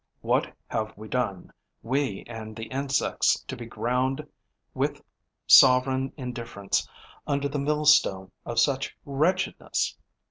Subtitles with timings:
[0.21, 1.53] What have we done,
[1.83, 4.27] we and the insects, to be ground
[4.73, 4.99] with
[5.47, 6.89] sovran indifference
[7.27, 9.95] under the mill stone of such wretchedness?